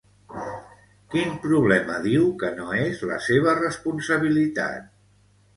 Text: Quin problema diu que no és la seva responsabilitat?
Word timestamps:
Quin 1.15 1.35
problema 1.43 1.99
diu 2.07 2.25
que 2.45 2.51
no 2.57 2.71
és 2.87 3.05
la 3.13 3.21
seva 3.29 3.55
responsabilitat? 3.63 4.93